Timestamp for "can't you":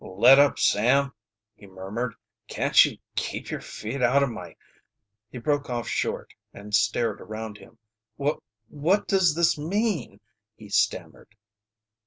2.47-2.97